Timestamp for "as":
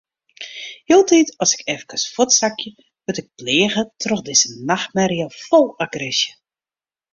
1.45-1.53